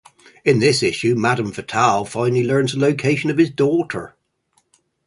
[0.43, 4.15] In this issue Madame Fatal finally learns the location of his daughter.